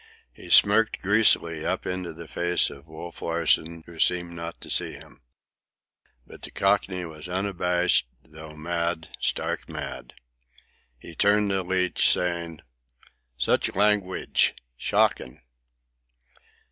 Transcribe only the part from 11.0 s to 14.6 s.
turned to Leach, saying: "Such langwidge!